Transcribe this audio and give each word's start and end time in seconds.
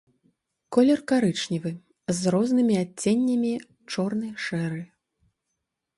Колер 0.75 1.01
карычневы 1.11 1.71
з 2.19 2.33
рознымі 2.35 2.75
адценнямі, 2.85 3.53
чорны, 3.95 4.27
шэры. 4.47 4.81